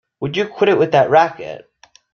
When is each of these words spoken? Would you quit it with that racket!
Would 0.19 0.35
you 0.35 0.47
quit 0.47 0.69
it 0.71 0.79
with 0.79 0.93
that 0.93 1.11
racket! 1.11 1.69